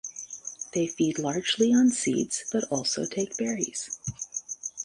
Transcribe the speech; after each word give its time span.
They 0.73 0.87
feed 0.87 1.19
largely 1.19 1.71
on 1.71 1.91
seeds, 1.91 2.45
but 2.51 2.63
also 2.71 3.05
take 3.05 3.37
berries. 3.37 3.99